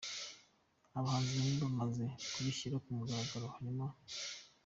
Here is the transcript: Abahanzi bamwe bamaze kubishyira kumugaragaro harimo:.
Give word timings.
Abahanzi 0.97 1.31
bamwe 1.35 1.55
bamaze 1.65 2.03
kubishyira 2.33 2.75
kumugaragaro 2.83 3.45
harimo:. 3.55 3.87